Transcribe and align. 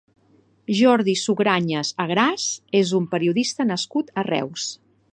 Jordi 0.79 1.15
Sugranyes 1.25 1.93
Agràs 2.05 2.49
és 2.83 2.97
un 3.03 3.09
periodista 3.15 3.71
nascut 3.75 4.15
a 4.23 4.29
Reus. 4.35 4.71